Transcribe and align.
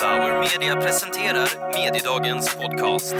Bauer 0.00 0.40
Media 0.40 0.76
presenterar 0.76 1.72
Mediedagens 1.72 2.54
podcast. 2.54 3.14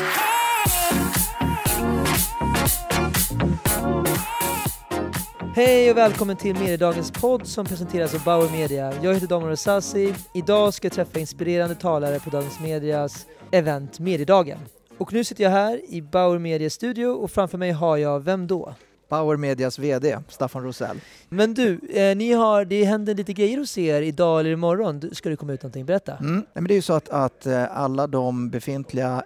Hej 5.54 5.90
och 5.90 5.96
välkommen 5.96 6.36
till 6.36 6.54
Mediedagens 6.54 7.10
podd 7.10 7.46
som 7.46 7.66
presenteras 7.66 8.14
av 8.14 8.24
Bauer 8.24 8.50
Media. 8.50 8.92
Jag 9.02 9.14
heter 9.14 9.26
Daniel 9.26 9.50
Rosassi. 9.50 10.14
Idag 10.34 10.74
ska 10.74 10.86
jag 10.86 10.92
träffa 10.92 11.18
inspirerande 11.18 11.74
talare 11.74 12.20
på 12.20 12.30
Dagens 12.30 12.60
Medias 12.60 13.26
event 13.52 13.98
Mediedagen. 13.98 14.58
Och 14.98 15.12
nu 15.12 15.24
sitter 15.24 15.44
jag 15.44 15.50
här 15.50 15.80
i 15.88 16.02
Bauer 16.02 16.38
Medias 16.38 16.72
studio 16.72 17.06
och 17.06 17.30
framför 17.30 17.58
mig 17.58 17.70
har 17.70 17.96
jag, 17.96 18.20
vem 18.20 18.46
då? 18.46 18.74
Bauer 19.08 19.36
Medias 19.36 19.78
VD, 19.78 20.18
Staffan 20.28 20.62
Rosell. 20.64 21.00
Men 21.28 21.54
du, 21.54 21.80
eh, 21.90 22.16
ni 22.16 22.32
har, 22.32 22.64
det 22.64 22.84
händer 22.84 23.14
lite 23.14 23.32
grejer 23.32 23.58
hos 23.58 23.78
er 23.78 24.02
idag 24.02 24.40
eller 24.40 24.50
imorgon. 24.50 25.00
Du- 25.00 25.10
Ska 25.14 25.28
det 25.28 25.36
komma 25.36 25.52
ut 25.52 25.62
någonting? 25.62 25.86
Berätta. 25.86 26.16
Mm. 26.16 26.34
Nej, 26.34 26.44
men 26.54 26.64
det 26.64 26.74
är 26.74 26.76
ju 26.76 26.82
så 26.82 26.92
att, 26.92 27.08
att 27.08 27.46
eh, 27.46 27.78
alla 27.78 28.06
de 28.06 28.50
befintliga 28.50 29.22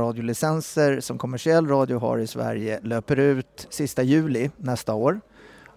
FM-radiolicenser 0.00 1.00
som 1.00 1.18
kommersiell 1.18 1.68
radio 1.68 1.98
har 1.98 2.18
i 2.18 2.26
Sverige 2.26 2.80
löper 2.82 3.18
ut 3.18 3.66
sista 3.70 4.02
juli 4.02 4.50
nästa 4.56 4.94
år. 4.94 5.20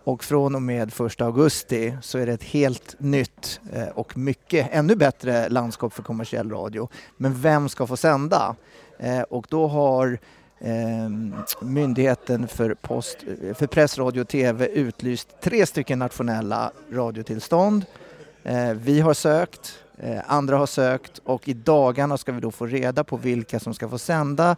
Och 0.05 0.23
från 0.23 0.55
och 0.55 0.61
med 0.61 0.91
1 1.01 1.21
augusti 1.21 1.97
så 2.01 2.17
är 2.17 2.25
det 2.25 2.33
ett 2.33 2.43
helt 2.43 2.95
nytt 2.99 3.59
eh, 3.73 3.87
och 3.87 4.17
mycket 4.17 4.67
ännu 4.71 4.95
bättre 4.95 5.49
landskap 5.49 5.93
för 5.93 6.03
kommersiell 6.03 6.49
radio. 6.51 6.89
Men 7.17 7.41
vem 7.41 7.69
ska 7.69 7.87
få 7.87 7.97
sända? 7.97 8.55
Eh, 8.99 9.21
och 9.21 9.45
då 9.49 9.67
har 9.67 10.19
Ehm, 10.65 11.35
myndigheten 11.61 12.47
för, 12.47 12.73
post, 12.73 13.17
för 13.53 13.67
press, 13.67 13.97
radio 13.97 14.21
och 14.21 14.27
TV 14.27 14.67
utlyst 14.67 15.27
tre 15.41 15.65
stycken 15.65 15.99
nationella 15.99 16.71
radiotillstånd. 16.91 17.85
Ehm, 18.43 18.79
vi 18.79 18.99
har 18.99 19.13
sökt, 19.13 19.79
eh, 19.97 20.21
andra 20.27 20.57
har 20.57 20.65
sökt 20.65 21.19
och 21.23 21.47
i 21.47 21.53
dagarna 21.53 22.17
ska 22.17 22.31
vi 22.31 22.41
då 22.41 22.51
få 22.51 22.65
reda 22.65 23.03
på 23.03 23.17
vilka 23.17 23.59
som 23.59 23.73
ska 23.73 23.89
få 23.89 23.97
sända 23.97 24.55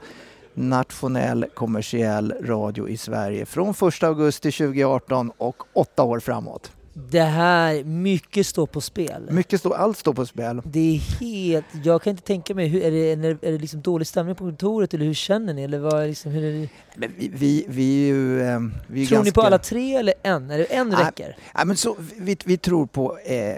nationell 0.54 1.46
kommersiell 1.54 2.34
radio 2.42 2.90
i 2.90 2.98
Sverige 2.98 3.46
från 3.46 3.70
1 3.70 4.04
augusti 4.04 4.52
2018 4.52 5.32
och 5.38 5.64
åtta 5.74 6.04
år 6.04 6.20
framåt. 6.20 6.72
Det 6.98 7.22
här, 7.22 7.84
mycket 7.84 8.48
står 8.48 8.66
på 8.68 8.82
spel. 8.82 9.28
Mycket 9.32 9.60
står, 9.60 9.76
allt 9.76 9.98
står 9.98 10.14
på 10.14 10.26
spel. 10.26 10.62
Det 10.66 10.96
är 10.96 11.00
helt, 11.20 11.66
jag 11.84 12.02
kan 12.02 12.12
inte 12.12 12.24
tänka 12.24 12.56
mig, 12.56 12.68
hur, 12.68 12.82
är 12.82 12.92
det, 12.92 13.28
är 13.48 13.52
det, 13.52 13.58
liksom 13.58 13.82
dålig 13.82 14.08
stämning 14.08 14.36
på 14.36 14.44
kontoret 14.44 14.94
eller 14.94 15.06
hur 15.06 15.14
känner 15.14 15.54
ni? 15.54 15.64
Eller 15.64 15.80
vad, 15.80 16.08
liksom, 16.08 16.32
hur 16.32 16.44
är 16.44 16.62
det? 16.62 16.70
Men 16.96 17.12
vi, 17.18 17.32
vi, 17.34 17.66
vi 17.68 18.04
är 18.04 18.14
ju... 18.14 18.42
eh, 18.42 18.60
Vi 18.88 19.04
är 19.04 19.08
Tror 19.08 19.18
ni 19.18 19.24
ganska... 19.24 19.42
på 19.42 19.48
alla 19.48 19.58
tre 19.58 19.96
eller 19.96 20.14
en? 20.24 20.52
Är 20.52 20.58
det 20.58 20.66
en 20.66 20.90
Nej. 20.90 21.06
räcker? 21.06 21.38
Ja, 21.54 21.66
men 21.66 21.78
så, 21.78 21.96
vi, 22.18 22.38
vi 22.46 22.58
tror 22.58 22.86
på, 22.86 23.18
eh, 23.18 23.56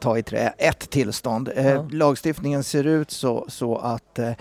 ta 0.00 0.18
i 0.18 0.22
trä, 0.22 0.54
ett 0.58 0.90
tillstånd. 0.90 1.50
Eh, 1.56 1.66
Ja. 1.70 1.88
Lagstiftningen 1.92 2.64
ser 2.64 2.84
ut 2.86 3.10
så, 3.10 3.46
så 3.48 3.76
att 3.76 4.18
eh, 4.18 4.32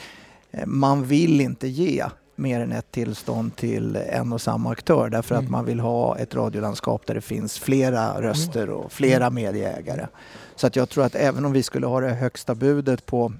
man 0.66 1.03
vill 1.05 1.41
inte 1.41 1.67
ge 1.67 2.05
mer 2.35 2.59
än 2.59 2.71
ett 2.71 2.91
tillstånd 2.91 3.55
till 3.55 3.95
en 3.95 4.33
och 4.33 4.41
samma 4.41 4.71
aktör 4.71 5.09
därför 5.09 5.35
Mm. 5.35 5.45
att 5.45 5.51
man 5.51 5.65
vill 5.65 5.79
ha 5.79 6.17
ett 6.17 6.35
radiolandskap 6.35 7.05
där 7.05 7.13
det 7.13 7.21
finns 7.21 7.59
flera 7.59 8.21
röster 8.21 8.69
och 8.69 8.91
flera 8.91 9.29
medieägare. 9.29 10.07
Så 10.55 10.67
att 10.67 10.75
jag 10.75 10.89
tror 10.89 11.03
att 11.05 11.15
även 11.15 11.45
om 11.45 11.51
vi 11.51 11.63
skulle 11.63 11.88
ha 11.88 11.99
det 11.99 12.09
högsta 12.09 12.55
budet 12.55 13.05
på 13.05 13.33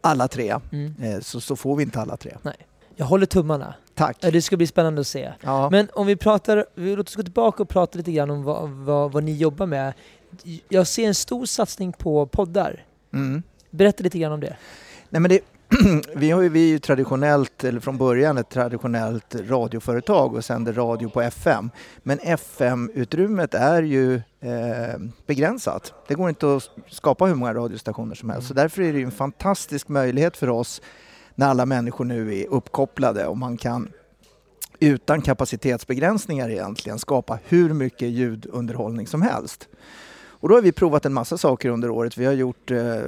alla 0.00 0.28
tre 0.28 0.54
Mm. 0.72 0.94
eh, 1.02 1.20
så, 1.20 1.40
så 1.40 1.56
får 1.56 1.76
vi 1.76 1.82
inte 1.82 2.00
alla 2.00 2.16
tre. 2.16 2.36
Jag 2.96 3.06
håller 3.06 3.26
tummarna. 3.26 3.74
Tack! 3.94 4.16
Det 4.20 4.42
ska 4.42 4.56
bli 4.56 4.66
spännande 4.66 5.00
att 5.00 5.06
se. 5.06 5.32
Ja. 5.40 5.70
Men 5.70 5.88
om 5.94 6.06
vi 6.06 6.16
pratar, 6.16 6.66
vi- 6.74 6.96
låt 6.96 7.08
oss 7.08 7.16
gå 7.16 7.22
tillbaka 7.22 7.62
och 7.62 7.68
prata 7.68 7.98
lite 7.98 8.12
grann 8.12 8.30
om 8.30 8.42
vad, 8.42 8.68
vad, 8.70 9.12
vad 9.12 9.24
ni 9.24 9.32
jobbar 9.36 9.66
med. 9.66 9.92
Jag 10.68 10.86
ser 10.86 11.06
en 11.08 11.14
stor 11.14 11.46
satsning 11.46 11.92
på 11.92 12.26
poddar. 12.26 12.84
Mm. 13.12 13.42
Berätta 13.70 14.02
lite 14.02 14.18
grann 14.18 14.32
om 14.32 14.40
det. 14.40 14.56
Nej, 15.08 15.20
men 15.20 15.28
det, 15.28 15.40
vi, 16.14 16.30
har 16.30 16.42
ju, 16.42 16.48
vi 16.48 16.64
är 16.64 16.68
ju 16.68 16.78
traditionellt, 16.78 17.64
eller 17.64 17.80
från 17.80 17.98
början 17.98 18.38
ett 18.38 18.48
traditionellt 18.48 19.34
radioföretag 19.34 20.34
och 20.34 20.44
sänder 20.44 20.72
radio 20.72 21.08
på 21.08 21.22
FM. 21.22 21.70
Men 22.02 22.18
FM-utrymmet 22.22 23.54
är 23.54 23.82
ju 23.82 24.14
eh, 24.40 25.00
begränsat. 25.26 25.92
Det 26.08 26.14
går 26.14 26.28
inte 26.28 26.56
att 26.56 26.70
skapa 26.88 27.24
hur 27.24 27.34
många 27.34 27.54
radiostationer 27.54 28.14
som 28.14 28.30
helst. 28.30 28.48
Så 28.48 28.54
därför 28.54 28.82
är 28.82 28.92
det 28.92 29.02
en 29.02 29.10
fantastisk 29.10 29.88
möjlighet 29.88 30.36
för 30.36 30.48
oss 30.48 30.82
när 31.34 31.48
alla 31.48 31.66
människor 31.66 32.04
nu 32.04 32.38
är 32.38 32.46
uppkopplade 32.46 33.26
och 33.26 33.38
man 33.38 33.56
kan 33.56 33.92
utan 34.80 35.22
kapacitetsbegränsningar 35.22 36.50
egentligen 36.50 36.98
skapa 36.98 37.38
hur 37.44 37.74
mycket 37.74 38.08
ljudunderhållning 38.08 39.06
som 39.06 39.22
helst. 39.22 39.68
Och 40.42 40.48
då 40.48 40.54
har 40.54 40.62
vi 40.62 40.72
provat 40.72 41.06
en 41.06 41.12
massa 41.12 41.38
saker 41.38 41.68
under 41.68 41.90
året. 41.90 42.16
Vi 42.18 42.24
har 42.24 42.32
gjort 42.32 42.70
eh, 42.70 42.96
eh, 42.96 43.02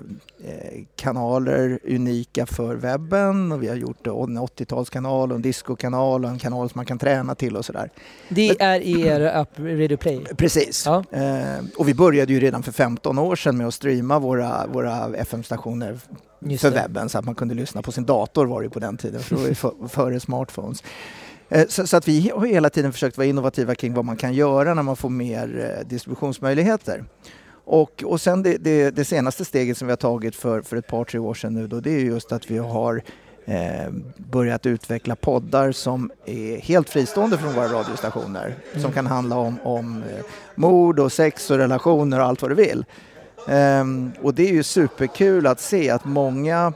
kanaler 0.96 1.78
unika 1.84 2.46
för 2.46 2.74
webben 2.74 3.52
och 3.52 3.62
vi 3.62 3.68
har 3.68 3.76
gjort 3.76 4.06
eh, 4.06 4.12
en 4.12 4.38
80-talskanal 4.38 5.30
och 5.30 5.36
en 5.36 5.42
discokanal 5.42 6.24
och 6.24 6.30
en 6.30 6.38
kanal 6.38 6.68
som 6.70 6.78
man 6.78 6.86
kan 6.86 6.98
träna 6.98 7.34
till 7.34 7.56
och 7.56 7.64
sådär. 7.64 7.90
Det 8.28 8.62
är 8.62 8.80
i 8.80 9.00
er 9.06 9.20
app 9.20 9.58
Radio 9.58 9.96
Play. 9.96 10.24
Precis. 10.36 10.82
Ja. 10.86 11.04
Eh, 11.10 11.64
och 11.76 11.88
vi 11.88 11.94
började 11.94 12.32
ju 12.32 12.40
redan 12.40 12.62
för 12.62 12.72
15 12.72 13.18
år 13.18 13.36
sedan 13.36 13.56
med 13.56 13.66
att 13.66 13.74
streama 13.74 14.18
våra, 14.18 14.66
våra 14.66 15.16
FM-stationer 15.16 15.98
för 16.58 16.70
det. 16.70 16.76
webben 16.76 17.08
så 17.08 17.18
att 17.18 17.24
man 17.24 17.34
kunde 17.34 17.54
lyssna 17.54 17.82
på 17.82 17.92
sin 17.92 18.04
dator 18.04 18.46
var 18.46 18.62
det 18.62 18.70
på 18.70 18.78
den 18.78 18.96
tiden, 18.96 19.20
för 19.20 19.36
det 19.36 19.42
var 19.42 19.54
för- 19.54 19.88
före 19.88 20.20
smartphones. 20.20 20.82
Eh, 21.54 21.66
Så, 21.68 21.86
så 21.86 21.96
att 21.96 22.08
vi 22.08 22.30
har 22.34 22.46
hela 22.46 22.70
tiden 22.70 22.92
försökt 22.92 23.16
vara 23.16 23.26
innovativa 23.26 23.74
kring 23.74 23.94
vad 23.94 24.04
man 24.04 24.16
kan 24.16 24.32
göra 24.34 24.74
när 24.74 24.82
man 24.82 24.96
får 24.96 25.10
mer 25.10 25.76
eh, 25.78 25.88
distributionsmöjligheter. 25.88 27.04
Och, 27.66 28.04
och 28.06 28.20
sen 28.20 28.42
det, 28.42 28.56
det, 28.56 28.90
det 28.90 29.04
senaste 29.04 29.44
steget 29.44 29.78
som 29.78 29.86
vi 29.86 29.92
har 29.92 29.96
tagit 29.96 30.36
för, 30.36 30.62
för 30.62 30.76
ett 30.76 30.86
par, 30.86 31.04
tre 31.04 31.18
år 31.18 31.34
sedan 31.34 31.54
nu 31.54 31.66
då, 31.66 31.80
det 31.80 31.90
är 31.90 32.00
just 32.00 32.32
att 32.32 32.50
vi 32.50 32.58
har 32.58 33.02
eh, 33.44 33.90
börjat 34.16 34.66
utveckla 34.66 35.16
poddar 35.16 35.72
som 35.72 36.10
är 36.26 36.60
helt 36.60 36.90
fristående 36.90 37.38
från 37.38 37.54
våra 37.54 37.68
radiostationer. 37.68 38.54
Som 38.76 38.92
kan 38.92 39.06
handla 39.06 39.36
om, 39.36 39.58
om 39.62 40.02
eh, 40.02 40.24
mord 40.54 40.98
och 40.98 41.12
sex 41.12 41.50
och 41.50 41.58
relationer 41.58 42.20
och 42.20 42.26
allt 42.26 42.42
vad 42.42 42.50
du 42.50 42.54
vill. 42.54 42.84
Ehm, 43.48 44.12
och 44.22 44.34
det 44.34 44.48
är 44.48 44.52
ju 44.52 44.62
superkul 44.62 45.46
att 45.46 45.60
se 45.60 45.90
att 45.90 46.04
många 46.04 46.72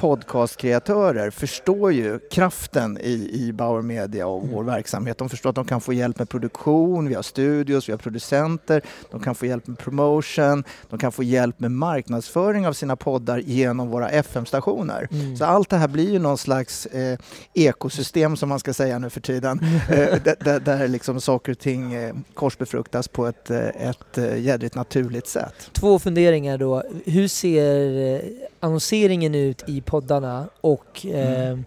podcastkreatörer 0.00 1.30
förstår 1.30 1.92
ju 1.92 2.18
kraften 2.18 2.98
i, 3.00 3.30
i 3.32 3.52
Bauer 3.52 3.82
Media 3.82 4.26
och 4.26 4.48
vår 4.48 4.64
verksamhet. 4.64 5.18
De 5.18 5.28
förstår 5.28 5.50
att 5.50 5.56
de 5.56 5.64
kan 5.64 5.80
få 5.80 5.92
hjälp 5.92 6.18
med 6.18 6.28
produktion, 6.28 7.08
vi 7.08 7.14
har 7.14 7.22
studios, 7.22 7.88
vi 7.88 7.92
har 7.92 7.98
producenter, 7.98 8.82
de 9.10 9.20
kan 9.20 9.34
få 9.34 9.46
hjälp 9.46 9.66
med 9.66 9.78
promotion, 9.78 10.64
de 10.90 10.98
kan 10.98 11.12
få 11.12 11.22
hjälp 11.22 11.60
med 11.60 11.70
marknadsföring 11.70 12.66
av 12.66 12.72
sina 12.72 12.96
poddar 12.96 13.38
genom 13.38 13.88
våra 13.88 14.08
FM-stationer. 14.08 15.08
Mm. 15.10 15.36
Så 15.36 15.44
allt 15.44 15.70
det 15.70 15.76
här 15.76 15.88
blir 15.88 16.10
ju 16.10 16.18
någon 16.18 16.38
slags 16.38 16.86
eh, 16.86 17.18
ekosystem 17.54 18.36
som 18.36 18.48
man 18.48 18.58
ska 18.58 18.74
säga 18.74 18.98
nu 18.98 19.10
för 19.10 19.20
tiden. 19.20 19.60
eh, 19.90 20.22
där, 20.24 20.36
där, 20.44 20.60
där 20.60 20.88
liksom 20.88 21.20
saker 21.20 21.52
och 21.52 21.58
ting 21.58 21.94
eh, 21.94 22.14
korsbefruktas 22.34 23.08
på 23.08 23.26
ett, 23.26 23.50
eh, 23.50 23.88
ett 23.88 24.18
eh, 24.18 24.40
jädrigt 24.40 24.74
naturligt 24.74 25.26
sätt. 25.26 25.70
Två 25.72 25.98
funderingar 25.98 26.58
då. 26.58 26.82
Hur 27.04 27.28
ser 27.28 28.14
eh, 28.14 28.20
annonseringen 28.60 29.34
ut 29.34 29.64
i 29.68 29.80
poddarna 29.80 30.48
och 30.60 31.06
Mm. 31.06 31.64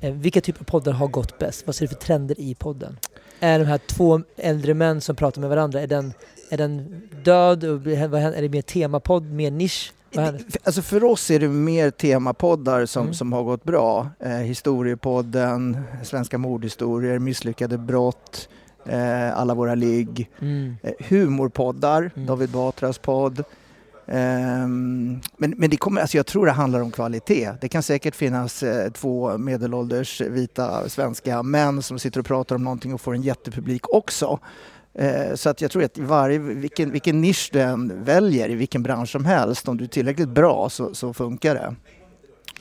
eh, 0.00 0.12
vilka 0.12 0.40
typer 0.40 0.60
av 0.60 0.64
poddar 0.64 0.92
har 0.92 1.08
gått 1.08 1.38
bäst? 1.38 1.66
Vad 1.66 1.74
ser 1.74 1.84
du 1.84 1.88
för 1.88 1.94
trender 2.00 2.40
i 2.40 2.54
podden? 2.54 2.98
Är 3.40 3.58
de 3.58 3.64
här 3.64 3.78
två 3.86 4.20
äldre 4.36 4.74
män 4.74 5.00
som 5.00 5.16
pratar 5.16 5.40
med 5.40 5.50
varandra, 5.50 5.80
är 5.80 5.86
den, 5.86 6.12
är 6.50 6.56
den 6.56 7.02
död? 7.24 7.64
Är 7.64 8.42
det 8.42 8.48
mer 8.48 8.62
temapodd, 8.62 9.30
mer 9.32 9.50
nisch? 9.50 9.92
Alltså 10.64 10.82
för 10.82 11.04
oss 11.04 11.30
är 11.30 11.38
det 11.40 11.48
mer 11.48 11.90
temapoddar 11.90 12.86
som, 12.86 13.02
Mm. 13.02 13.14
som 13.14 13.32
har 13.32 13.42
gått 13.42 13.64
bra. 13.64 14.08
Eh, 14.20 14.30
historiepodden, 14.30 15.78
Svenska 16.04 16.38
mordhistorier, 16.38 17.18
Misslyckade 17.18 17.78
brott, 17.78 18.48
eh, 18.86 19.38
Alla 19.38 19.54
våra 19.54 19.74
ligg. 19.74 20.30
Mm. 20.40 20.76
Eh, 20.82 20.92
humorpoddar, 21.08 22.10
Mm. 22.14 22.26
David 22.26 22.50
Batras 22.50 22.98
podd. 22.98 23.44
Ehm, 24.10 25.20
men, 25.36 25.54
men 25.56 25.70
det 25.70 25.76
kommer, 25.76 26.00
alltså 26.00 26.16
jag 26.16 26.26
tror 26.26 26.46
det 26.46 26.52
handlar 26.52 26.80
om 26.80 26.90
kvalitet. 26.90 27.50
Det 27.60 27.68
kan 27.68 27.82
säkert 27.82 28.16
finnas 28.16 28.62
eh, 28.62 28.90
två 28.90 29.38
medelålders 29.38 30.20
vita 30.20 30.88
svenska 30.88 31.42
män 31.42 31.82
som 31.82 31.98
sitter 31.98 32.20
och 32.20 32.26
pratar 32.26 32.56
om 32.56 32.64
någonting 32.64 32.94
och 32.94 33.00
får 33.00 33.14
en 33.14 33.22
jättepublik 33.22 33.88
också. 33.88 34.38
Eh, 34.94 35.34
så 35.34 35.50
att 35.50 35.60
jag 35.60 35.70
tror 35.70 35.84
att 35.84 35.98
i 35.98 36.02
varje, 36.02 36.38
vilken, 36.38 36.92
vilken 36.92 37.20
nisch 37.20 37.50
du 37.52 37.60
än 37.60 38.04
väljer 38.04 38.50
i 38.50 38.54
vilken 38.54 38.82
bransch 38.82 39.08
som 39.08 39.24
helst, 39.24 39.68
om 39.68 39.76
du 39.76 39.84
är 39.84 39.88
tillräckligt 39.88 40.28
bra 40.28 40.68
så, 40.70 40.94
så 40.94 41.14
funkar 41.14 41.54
det. 41.54 41.74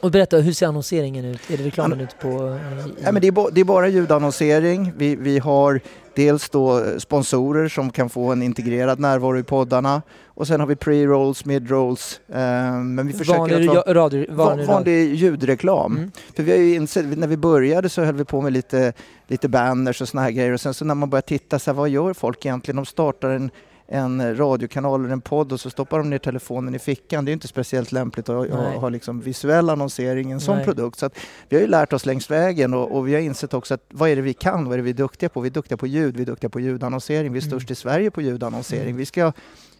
Och 0.02 0.12
berätta, 0.12 0.38
hur 0.38 0.54
ser 0.54 0.68
annonseringen 0.68 1.26
ut? 1.26 1.40
Är 1.52 1.58
det 1.58 1.64
reklamen 1.64 2.02
ut 2.02 2.20
på... 2.22 2.28
eh, 2.28 2.88
i- 2.88 2.94
Ja, 3.04 3.12
men 3.12 3.22
det, 3.22 3.28
är 3.28 3.52
det 3.52 3.62
är 3.62 3.66
bara 3.66 3.88
ljudannonsering. 3.88 4.92
Vi, 4.98 5.16
vi 5.16 5.40
har 5.40 5.80
dels 6.16 6.50
då 6.50 6.84
sponsorer 6.98 7.68
som 7.70 7.90
kan 7.92 8.10
få 8.10 8.32
en 8.32 8.42
integrerad 8.44 9.00
närvaro 9.00 9.38
i 9.40 9.44
poddarna 9.44 10.02
och 10.28 10.48
sen 10.48 10.60
har 10.60 10.68
vi 10.68 10.76
pre-rolls, 10.76 11.46
mid-rolls. 11.46 12.20
Eh, 12.28 12.74
men 12.82 13.08
vi 13.08 13.14
försöker 13.14 13.40
vanlig, 13.40 13.70
att 13.70 13.76
vara 13.76 13.94
radio, 13.94 14.26
vanlig, 14.34 14.66
vanlig 14.68 15.16
ljudreklam. 15.16 15.98
Mm. 15.98 16.12
För 16.36 16.44
vi 16.44 16.52
har 16.52 16.58
ju 16.58 16.76
insett, 16.76 17.18
när 17.18 17.28
vi 17.28 17.38
började 17.38 17.90
så 17.90 18.02
höll 18.04 18.16
vi 18.16 18.26
på 18.26 18.42
med 18.42 18.54
lite, 18.54 18.94
lite 19.28 19.48
banners 19.50 20.02
och 20.02 20.08
såna 20.10 20.22
här 20.24 20.32
grejer 20.32 20.52
och 20.52 20.62
sen 20.62 20.74
så 20.74 20.86
när 20.86 20.96
man 20.96 21.10
börjar 21.10 21.22
titta 21.22 21.60
så 21.60 21.72
här, 21.72 21.76
vad 21.76 21.90
gör 21.90 22.14
folk 22.14 22.46
egentligen? 22.46 22.76
De 22.76 22.86
startar 22.86 23.30
en 23.30 23.52
en 23.92 24.38
radiokanal 24.38 25.00
eller 25.04 25.14
en 25.14 25.22
podd 25.22 25.52
och 25.52 25.60
så 25.60 25.70
stoppar 25.70 25.98
de 25.98 26.10
ner 26.10 26.18
telefonen 26.18 26.76
i 26.76 26.80
fickan. 26.80 27.26
Det 27.26 27.32
är 27.32 27.34
inte 27.34 27.48
speciellt 27.48 27.92
lämpligt 27.92 28.30
att 28.30 28.50
Nej. 28.50 28.78
ha 28.78 28.90
liksom 28.90 29.22
visuell 29.22 29.70
annonsering 29.70 30.30
i 30.30 30.34
en 30.34 30.40
sån 30.40 30.56
Nej. 30.56 30.66
produkt. 30.66 31.00
Så 31.00 31.06
att 31.06 31.18
vi 31.50 31.56
har 31.56 31.62
ju 31.62 31.68
lärt 31.68 31.94
oss 31.94 32.06
längs 32.06 32.32
vägen 32.32 32.74
och, 32.74 32.96
och 32.98 33.08
vi 33.08 33.14
har 33.14 33.22
insett 33.22 33.54
också 33.54 33.74
att 33.74 33.84
vad 33.90 34.10
är 34.10 34.16
det 34.16 34.22
vi 34.22 34.34
kan? 34.34 34.66
Vad 34.66 34.74
är 34.74 34.78
det 34.78 34.84
vi 34.84 34.90
är 34.90 34.94
duktiga 34.94 35.30
på? 35.30 35.42
Vi 35.42 35.48
är 35.50 35.54
duktiga 35.54 35.78
på 35.78 35.88
ljud, 35.88 36.16
vi 36.16 36.22
är 36.22 36.26
duktiga 36.26 36.50
på 36.50 36.60
ljudannonsering. 36.60 37.34
Vi 37.34 37.40
är 37.40 37.44
Mm. 37.44 37.52
störst 37.60 37.72
i 37.72 37.76
Sverige 37.76 38.12
på 38.12 38.22
ljudannonsering. 38.22 38.84
Mm. 38.84 38.98
Vi 38.98 39.06
ska 39.06 39.32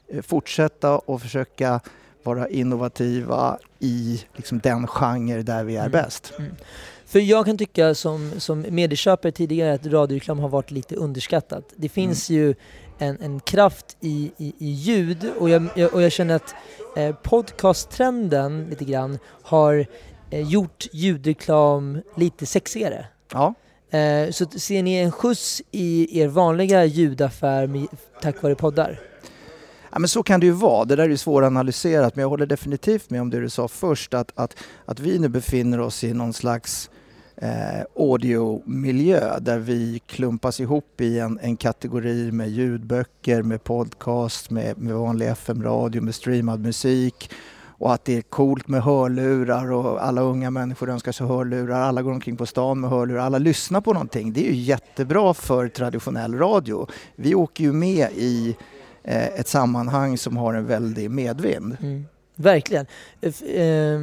eh, 0.08 0.22
fortsätta 0.22 0.98
och 0.98 1.22
försöka 1.22 1.80
vara 2.24 2.50
innovativa 2.50 3.58
i 3.80 4.24
liksom, 4.36 4.60
den 4.60 4.88
genre 4.88 5.42
där 5.42 5.64
vi 5.64 5.76
är 5.76 5.80
Mm. 5.80 5.92
bäst. 5.92 6.34
För 7.10 7.20
jag 7.20 7.46
kan 7.46 7.58
tycka 7.58 7.96
som, 7.96 8.32
som 8.38 8.66
medieköpare 8.70 9.32
tidigare 9.32 9.74
att 9.74 9.86
radioreklam 9.86 10.40
har 10.40 10.50
varit 10.50 10.72
lite 10.72 10.96
underskattat. 10.96 11.64
Det 11.76 11.90
finns 11.90 12.30
ju 12.30 12.56
en, 12.98 13.22
en 13.22 13.40
kraft 13.40 13.98
i, 14.02 14.32
i, 14.38 14.54
i 14.58 14.70
ljud 14.70 15.32
och 15.38 15.50
jag, 15.50 15.68
jag, 15.76 15.94
och 15.94 16.02
jag 16.02 16.12
känner 16.12 16.36
att 16.36 16.56
eh, 16.98 17.16
podcasttrenden 17.16 18.68
lite 18.70 18.86
grann 18.86 19.20
har 19.44 19.86
eh, 20.30 20.50
gjort 20.50 20.88
ljudreklam 20.92 22.02
lite 22.16 22.46
sexigare. 22.46 23.06
Ja. 23.34 23.54
Eh, 23.98 24.32
så 24.32 24.46
ser 24.46 24.84
ni 24.84 24.96
en 24.96 25.12
skjuts 25.12 25.62
i 25.72 26.20
er 26.22 26.28
vanliga 26.28 26.86
ljudaffär 26.86 27.68
med, 27.68 27.88
tack 28.22 28.44
vare 28.44 28.56
poddar? 28.56 29.00
Ja, 29.92 30.00
men 30.00 30.10
så 30.10 30.24
kan 30.24 30.40
det 30.40 30.46
ju 30.46 30.52
vara. 30.52 30.86
Det 30.86 30.96
där 30.96 31.04
är 31.04 31.10
ju 31.10 31.18
svåranalyserat 31.18 32.16
men 32.16 32.22
jag 32.22 32.30
håller 32.30 32.46
definitivt 32.46 33.10
med 33.10 33.22
om 33.22 33.30
det 33.30 33.40
du 33.40 33.50
sa 33.50 33.68
först 33.68 34.14
att, 34.14 34.32
att, 34.36 34.56
att 34.86 35.00
vi 35.00 35.20
nu 35.20 35.28
befinner 35.28 35.80
oss 35.80 36.04
i 36.04 36.14
någon 36.14 36.34
slags 36.34 36.90
eh, 37.42 37.82
audiomiljö 37.96 39.40
där 39.40 39.60
vi 39.60 40.02
klumpas 40.06 40.60
ihop 40.60 41.02
i 41.02 41.20
en, 41.20 41.40
en 41.42 41.58
kategori 41.58 42.32
med 42.32 42.50
ljudböcker, 42.50 43.44
med 43.44 43.64
podcast, 43.64 44.50
med, 44.50 44.78
med 44.78 44.96
vanlig 44.96 45.28
FM-radio, 45.28 46.02
med 46.02 46.16
streamad 46.16 46.60
musik 46.60 47.32
och 47.82 47.94
att 47.94 48.06
det 48.06 48.18
är 48.18 48.22
coolt 48.22 48.68
med 48.68 48.84
hörlurar 48.84 49.72
och 49.72 50.06
alla 50.06 50.22
unga 50.22 50.52
människor 50.52 50.90
önskar 50.90 51.12
sig 51.12 51.28
hörlurar, 51.28 51.82
alla 51.82 52.02
går 52.02 52.12
omkring 52.12 52.38
på 52.38 52.46
stan 52.46 52.80
med 52.80 52.90
hörlurar, 52.90 53.20
alla 53.22 53.38
lyssnar 53.38 53.82
på 53.82 53.94
någonting. 53.94 54.34
Det 54.34 54.48
är 54.48 54.52
ju 54.52 54.60
jättebra 54.60 55.34
för 55.34 55.68
traditionell 55.68 56.38
radio. 56.38 56.88
Vi 57.16 57.36
åker 57.36 57.64
ju 57.64 57.74
med 57.74 58.10
i 58.16 58.56
eh, 59.04 59.28
ett 59.28 59.48
sammanhang 59.48 60.18
som 60.18 60.38
har 60.38 60.54
en 60.54 60.66
väldig 60.66 61.12
medvind. 61.12 61.78
Mm. 61.82 62.06
Verkligen. 62.36 62.86
F- 63.22 63.42
eh, 63.44 64.00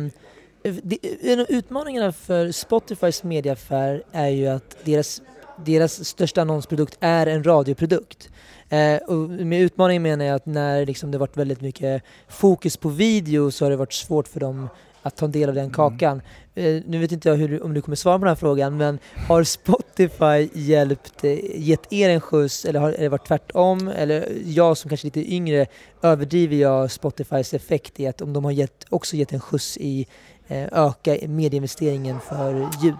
en 1.23 1.41
av 1.41 1.47
utmaningarna 1.49 2.13
för 2.13 2.53
Spotifys 2.53 3.23
medieaffär 3.23 4.03
är 4.13 4.29
ju 4.29 4.47
att 4.47 4.77
deras, 4.85 5.23
deras 5.65 6.05
största 6.05 6.41
annonsprodukt 6.41 6.97
är 7.01 7.27
en 7.27 7.45
radioprodukt. 7.45 8.29
Eh, 8.69 8.97
och 8.97 9.17
med 9.31 9.61
utmaning 9.61 10.03
menar 10.03 10.25
jag 10.25 10.35
att 10.37 10.47
när 10.47 10.87
liksom 10.87 11.11
det 11.11 11.19
varit 11.19 11.37
väldigt 11.37 11.61
mycket 11.61 12.03
fokus 12.29 12.77
på 12.77 12.89
video 12.89 13.51
så 13.51 13.65
har 13.65 13.71
det 13.71 13.77
varit 13.77 13.93
svårt 13.93 14.29
för 14.29 14.41
dem 14.41 14.69
att 15.03 15.17
ta 15.17 15.27
del 15.27 15.49
av 15.49 15.55
den 15.55 15.65
Mm. 15.65 15.75
kakan. 15.75 16.23
Eh, 16.55 16.83
nu 16.87 16.99
vet 16.99 17.13
inte 17.13 17.29
jag 17.29 17.37
hur, 17.37 17.63
om 17.63 17.75
du 17.75 17.81
kommer 17.83 17.97
svara 17.97 18.19
på 18.19 18.25
den 18.25 18.29
här 18.29 18.35
frågan, 18.35 18.77
men 18.77 18.99
har 19.29 19.45
Spotify 19.45 20.49
hjälpt, 20.53 21.25
eh, 21.25 21.39
gett 21.61 21.93
er 21.93 22.11
en 22.11 22.21
skjuts 22.21 22.65
eller 22.65 22.81
har 22.81 22.93
det 22.99 23.09
varit 23.09 23.27
tvärtom? 23.27 23.89
Eller 23.89 24.29
jag 24.45 24.77
som 24.77 24.89
kanske 24.89 25.05
är 25.05 25.17
lite 25.17 25.35
yngre, 25.35 25.67
överdriver 26.03 26.57
jag 26.57 26.91
Spotifys 26.91 27.55
effekt 27.55 28.01
i 28.01 28.07
att 28.07 28.21
om 28.21 28.33
de 28.33 28.45
har 28.45 28.53
gett, 28.53 28.85
också 28.89 29.17
gett 29.17 29.33
en 29.33 29.41
skjuts 29.41 29.77
i 29.77 30.07
Eh, 30.49 30.69
öka 30.73 31.17
medieinvesteringen 31.29 32.21
för 32.21 32.69
ljud? 32.83 32.97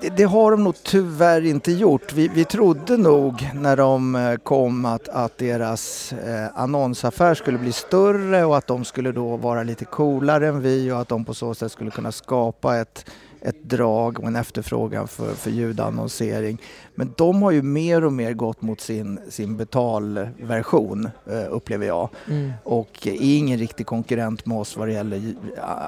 Det, 0.00 0.08
det 0.08 0.24
har 0.24 0.50
de 0.50 0.64
nog 0.64 0.74
tyvärr 0.82 1.44
inte 1.44 1.72
gjort. 1.72 2.12
Vi, 2.12 2.28
vi 2.28 2.44
trodde 2.44 2.96
nog 2.96 3.50
när 3.54 3.76
de 3.76 4.14
eh, 4.14 4.36
kom 4.36 4.84
att, 4.84 5.08
att 5.08 5.38
deras 5.38 6.12
eh, 6.12 6.46
annonsaffär 6.54 7.34
skulle 7.34 7.58
bli 7.58 7.72
större 7.72 8.44
och 8.44 8.56
att 8.56 8.66
de 8.66 8.84
skulle 8.84 9.12
då 9.12 9.36
vara 9.36 9.62
lite 9.62 9.84
coolare 9.84 10.48
än 10.48 10.60
vi 10.60 10.92
och 10.92 11.00
att 11.00 11.08
de 11.08 11.24
på 11.24 11.34
så 11.34 11.54
sätt 11.54 11.72
skulle 11.72 11.90
kunna 11.90 12.12
skapa 12.12 12.78
ett, 12.78 13.10
ett 13.44 13.62
drag 13.62 14.20
och 14.20 14.26
en 14.26 14.36
efterfrågan 14.36 15.08
för, 15.08 15.34
för 15.34 15.50
ljudannonsering. 15.50 16.58
Men 16.94 17.14
de 17.16 17.42
har 17.42 17.50
ju 17.50 17.62
mer 17.62 18.04
och 18.04 18.12
mer 18.12 18.32
gått 18.32 18.62
mot 18.62 18.80
sin, 18.80 19.18
sin 19.28 19.56
betalversion 19.56 21.08
eh, 21.26 21.44
upplever 21.50 21.86
jag 21.86 22.08
Mm. 22.28 22.52
och 22.64 23.06
är 23.06 23.16
ingen 23.20 23.58
riktig 23.58 23.86
konkurrent 23.86 24.46
med 24.46 24.58
oss 24.58 24.76
vad 24.76 24.88
det 24.88 24.94
gäller 24.94 25.16
ju- 25.16 25.36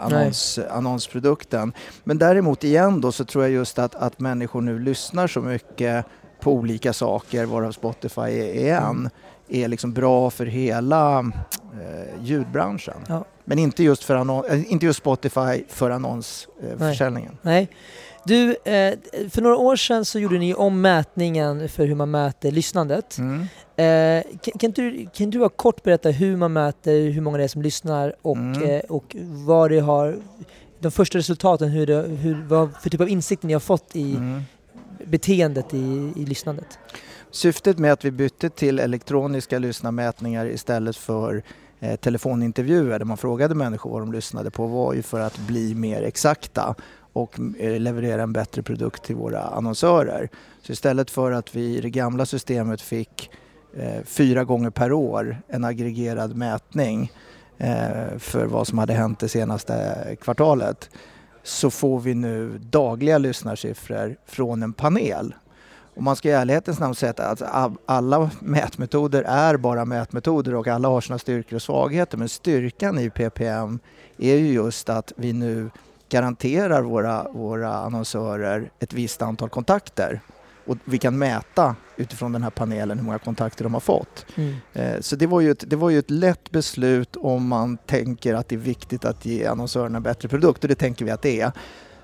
annons, 0.02 0.58
annonsprodukten. 0.70 1.72
Men 2.04 2.18
däremot 2.18 2.64
igen 2.64 3.00
då 3.00 3.12
så 3.12 3.24
tror 3.24 3.44
jag 3.44 3.52
just 3.52 3.78
att, 3.78 3.94
att 3.94 4.20
människor 4.20 4.60
nu 4.60 4.78
lyssnar 4.78 5.26
så 5.26 5.40
mycket 5.40 6.04
på 6.40 6.52
olika 6.52 6.92
saker, 6.92 7.44
varav 7.44 7.72
Spotify 7.72 8.20
är, 8.20 8.54
är 8.54 8.80
en, 8.80 9.10
är 9.48 9.68
liksom 9.68 9.92
bra 9.92 10.30
för 10.30 10.46
hela 10.46 11.32
eh, 11.80 12.24
ljudbranschen. 12.24 12.96
Ja. 13.08 13.24
Men 13.44 13.58
inte 13.58 13.82
just, 13.82 14.04
för 14.04 14.14
annon- 14.16 14.44
eh, 14.50 14.72
inte 14.72 14.86
just 14.86 14.98
Spotify 14.98 15.64
för 15.68 15.90
annonsförsäljningen. 15.90 16.80
Eh, 16.82 16.88
försäljningen. 16.90 17.36
Nej. 17.42 17.68
Du, 18.26 18.50
eh, 18.50 18.94
för 19.30 19.40
några 19.42 19.56
år 19.56 19.76
sedan 19.76 20.04
så 20.04 20.18
gjorde 20.18 20.38
ni 20.38 20.54
om 20.54 20.80
mätningen 20.80 21.68
för 21.68 21.86
hur 21.86 21.94
man 21.94 22.10
mäter 22.10 22.50
lyssnandet. 22.50 23.18
mm. 23.18 23.46
Eh, 23.76 24.24
kan, 24.42 24.58
kan, 24.58 24.70
du, 24.70 25.06
kan 25.14 25.30
du 25.30 25.38
bara 25.38 25.48
kort 25.48 25.82
berätta 25.82 26.10
hur 26.10 26.36
man 26.36 26.52
mäter 26.52 27.10
hur 27.10 27.20
många 27.20 27.38
det 27.38 27.44
är 27.44 27.48
som 27.48 27.62
lyssnar 27.62 28.14
och, 28.22 28.36
Mm. 28.36 28.62
eh, 28.70 28.80
och 28.80 29.16
vad 29.46 29.70
det 29.70 29.80
har, 29.80 30.16
de 30.80 30.90
första 30.90 31.18
resultaten, 31.18 31.68
hur 31.68 31.86
det, 31.86 32.02
hur, 32.02 32.42
vad 32.48 32.68
för 32.82 32.90
typ 32.90 33.00
av 33.00 33.08
insikter 33.08 33.46
ni 33.46 33.52
har 33.52 33.60
fått 33.60 33.96
i 33.96 34.14
Mm. 34.16 34.42
beteendet 35.04 35.74
i, 35.74 36.12
i 36.16 36.24
lyssnandet? 36.26 36.78
Syftet 37.30 37.78
med 37.78 37.92
att 37.92 38.04
vi 38.04 38.10
bytte 38.10 38.50
till 38.50 38.78
elektroniska 38.78 39.58
lyssnarmätningar 39.58 40.46
istället 40.46 40.96
för 40.96 41.42
eh, 41.84 41.96
telefonintervjuer 41.96 42.98
där 42.98 43.06
man 43.06 43.16
frågade 43.16 43.54
människor 43.54 43.90
vad 43.90 44.02
de 44.02 44.12
lyssnade 44.12 44.50
på 44.50 44.66
var 44.66 44.94
ju 44.94 45.02
för 45.02 45.20
att 45.20 45.38
bli 45.38 45.74
mer 45.74 46.02
exakta 46.02 46.74
och 47.12 47.38
eh, 47.58 47.80
leverera 47.80 48.22
en 48.22 48.32
bättre 48.32 48.62
produkt 48.62 49.04
till 49.04 49.16
våra 49.16 49.40
annonsörer. 49.40 50.28
Så 50.62 50.72
istället 50.72 51.10
för 51.10 51.32
att 51.32 51.56
vi 51.56 51.76
i 51.76 51.80
det 51.80 51.90
gamla 51.90 52.26
systemet 52.26 52.80
fick 52.80 53.30
eh, 53.76 54.02
fyra 54.04 54.44
gånger 54.44 54.70
per 54.70 54.92
år 54.92 55.42
en 55.48 55.64
aggregerad 55.64 56.36
mätning 56.36 57.12
eh, 57.58 58.18
för 58.18 58.46
vad 58.46 58.66
som 58.66 58.78
hade 58.78 58.92
hänt 58.92 59.18
det 59.18 59.28
senaste 59.28 60.16
kvartalet 60.20 60.90
så 61.42 61.70
får 61.70 62.00
vi 62.00 62.14
nu 62.14 62.58
dagliga 62.58 63.18
lyssnarsiffror 63.18 64.16
från 64.26 64.62
en 64.62 64.72
panel. 64.72 65.34
Och 65.94 66.02
man 66.02 66.16
ska 66.16 66.28
i 66.28 66.32
ärlighetens 66.32 66.80
namn 66.80 66.94
säga 66.94 67.10
att 67.10 67.20
alltså, 67.20 67.78
alla 67.86 68.30
mätmetoder 68.40 69.22
är 69.22 69.56
bara 69.56 69.84
mätmetoder 69.84 70.54
och 70.54 70.68
alla 70.68 70.88
har 70.88 71.00
sina 71.00 71.18
styrkor 71.18 71.56
och 71.56 71.62
svagheter. 71.62 72.18
Men 72.18 72.28
styrkan 72.28 72.98
i 72.98 73.10
PPM 73.10 73.78
är 74.18 74.36
ju 74.36 74.52
just 74.52 74.88
att 74.88 75.12
vi 75.16 75.32
nu 75.32 75.70
garanterar 76.08 76.82
våra, 76.82 77.26
våra 77.32 77.74
annonsörer 77.74 78.70
ett 78.78 78.92
visst 78.92 79.22
antal 79.22 79.48
kontakter. 79.48 80.20
Och 80.66 80.76
vi 80.84 80.98
kan 80.98 81.18
mäta 81.18 81.76
utifrån 81.96 82.32
den 82.32 82.42
här 82.42 82.50
panelen 82.50 82.98
hur 82.98 83.04
många 83.04 83.18
kontakter 83.18 83.64
de 83.64 83.74
har 83.74 83.80
fått. 83.80 84.26
Mm. 84.34 84.54
Eh, 84.72 85.00
Så 85.00 85.16
det 85.16 85.26
var, 85.26 85.40
ju 85.40 85.50
ett, 85.50 85.70
det 85.70 85.76
var 85.76 85.90
ju 85.90 85.98
ett 85.98 86.10
lätt 86.10 86.50
beslut 86.50 87.16
om 87.16 87.48
man 87.48 87.76
tänker 87.76 88.34
att 88.34 88.48
det 88.48 88.54
är 88.54 88.58
viktigt 88.58 89.04
att 89.04 89.24
ge 89.24 89.46
annonsörerna 89.46 90.00
bättre 90.00 90.28
produkt 90.28 90.64
och 90.64 90.68
det 90.68 90.74
tänker 90.74 91.04
vi 91.04 91.10
att 91.10 91.22
det 91.22 91.40
är. 91.40 91.52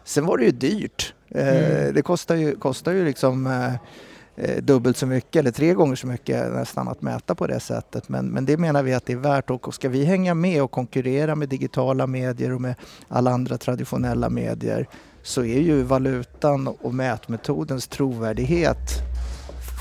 Sen 0.05 0.27
var 0.27 0.39
det 0.39 0.45
ju 0.45 0.51
dyrt. 0.51 1.15
Eh, 1.29 1.49
Mm. 1.49 1.95
Det 1.95 2.03
kostar 2.03 2.37
ju, 2.37 2.57
kostar 2.57 2.93
ju 2.93 3.05
liksom 3.05 3.47
eh, 3.47 3.75
eh, 4.37 4.63
dubbelt 4.63 4.97
så 4.97 5.07
mycket 5.07 5.41
eller 5.41 5.51
tre 5.51 5.75
gånger 5.75 5.97
så 5.97 6.07
mycket 6.07 6.53
nästan 6.53 6.89
att 6.89 7.03
mäta 7.03 7.35
på 7.35 7.47
det 7.47 7.61
sättet. 7.61 8.09
Men, 8.09 8.27
men 8.27 8.45
det 8.47 8.57
menar 8.57 8.83
vi 8.83 8.95
att 8.95 9.07
det 9.07 9.13
är 9.13 9.17
värt 9.17 9.51
och 9.51 9.75
ska 9.75 9.89
vi 9.89 10.05
hänga 10.05 10.35
med 10.35 10.63
och 10.63 10.71
konkurrera 10.71 11.35
med 11.35 11.49
digitala 11.49 12.07
medier 12.07 12.53
och 12.53 12.61
med 12.61 12.75
alla 13.09 13.31
andra 13.31 13.59
traditionella 13.59 14.31
medier 14.31 14.89
så 15.23 15.41
är 15.41 15.61
ju 15.61 15.83
valutan 15.83 16.69
och 16.69 16.95
mätmetodens 16.95 17.89
trovärdighet 17.89 18.77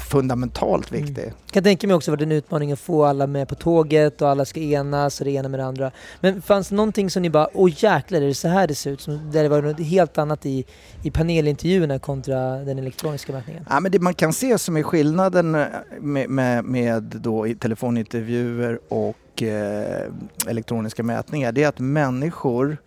fundamentalt 0.09 0.91
Mm. 0.91 1.05
viktig. 1.05 1.33
kan 1.51 1.63
tänka 1.63 1.87
mig 1.87 1.95
också 1.95 2.11
varit 2.11 2.21
en 2.21 2.31
utmaning 2.31 2.71
att 2.71 2.79
få 2.79 3.05
alla 3.05 3.27
med 3.27 3.47
på 3.47 3.55
tåget 3.55 4.21
och 4.21 4.29
alla 4.29 4.45
ska 4.45 4.59
enas 4.59 5.19
och 5.19 5.25
det 5.25 5.31
ena 5.31 5.49
med 5.49 5.59
det 5.59 5.65
andra. 5.65 5.91
Men 6.21 6.41
fanns 6.41 6.69
det 6.69 6.75
någonting 6.75 7.09
som 7.09 7.21
ni 7.21 7.29
bara, 7.29 7.49
åh 7.53 7.71
jäklar 7.83 8.21
är 8.21 8.27
det 8.27 8.33
så 8.33 8.47
här 8.47 8.67
det 8.67 8.75
ser 8.75 8.91
ut? 8.91 9.01
Som, 9.01 9.31
där 9.31 9.43
det 9.43 9.49
var 9.49 9.61
något 9.61 9.79
helt 9.79 10.17
annat 10.17 10.45
i, 10.45 10.65
i 11.03 11.11
panelintervjuerna 11.11 11.99
kontra 11.99 12.39
den 12.39 12.79
elektroniska 12.79 13.33
mätningen? 13.33 13.65
Ja, 13.69 13.79
men 13.79 13.91
det 13.91 13.99
man 13.99 14.13
kan 14.13 14.33
se 14.33 14.57
som 14.57 14.77
är 14.77 14.83
skillnaden 14.83 15.55
eh, 15.55 15.65
med, 15.99 16.29
med, 16.29 16.65
med 16.65 17.03
då 17.03 17.47
i 17.47 17.55
telefonintervjuer 17.55 18.79
och 18.89 19.43
eh, 19.43 20.11
elektroniska 20.47 21.03
mätningar 21.03 21.51
det 21.51 21.63
är 21.63 21.67
att 21.67 21.79
människor 21.79 22.77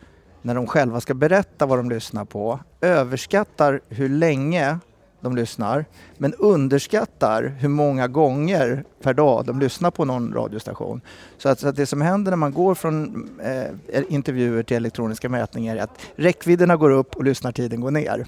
när 0.42 0.54
de 0.54 0.66
själva 0.66 1.00
ska 1.00 1.14
berätta 1.14 1.66
vad 1.66 1.78
de 1.78 1.90
lyssnar 1.90 2.24
på 2.24 2.60
överskattar 2.80 3.80
hur 3.88 4.08
länge 4.08 4.78
de 5.22 5.36
lyssnar 5.36 5.84
men 6.18 6.34
underskattar 6.34 7.56
hur 7.58 7.68
många 7.68 8.08
gånger 8.08 8.84
per 9.02 9.14
dag 9.14 9.46
de 9.46 9.60
lyssnar 9.60 9.90
på 9.90 10.04
någon 10.04 10.34
radiostation. 10.34 11.00
Så 11.38 11.48
att, 11.48 11.60
så 11.60 11.68
att 11.68 11.76
det 11.76 11.86
som 11.86 12.00
händer 12.00 12.32
när 12.32 12.36
man 12.36 12.52
går 12.52 12.74
från 12.74 13.28
eh, 13.42 14.02
intervjuer 14.08 14.62
till 14.62 14.76
elektroniska 14.76 15.28
mätningar 15.28 15.76
är 15.76 15.82
att 15.82 16.00
räckvidderna 16.16 16.76
går 16.76 16.90
upp 16.90 17.16
och 17.16 17.24
lyssnartiden 17.24 17.80
går 17.80 17.90
ner. 17.90 18.26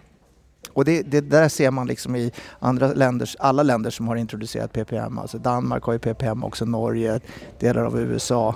Och 0.72 0.84
det, 0.84 1.02
det 1.02 1.20
där 1.20 1.48
ser 1.48 1.70
man 1.70 1.86
liksom 1.86 2.16
i 2.16 2.32
andra 2.58 2.92
länders, 2.92 3.36
alla 3.38 3.62
länder 3.62 3.90
som 3.90 4.08
har 4.08 4.16
introducerat 4.16 4.72
PPM. 4.72 5.18
Alltså 5.18 5.38
Danmark 5.38 5.82
har 5.82 5.92
ju 5.92 5.98
PPM 5.98 6.44
också, 6.44 6.64
Norge, 6.64 7.20
delar 7.58 7.84
av 7.84 8.00
USA. 8.00 8.54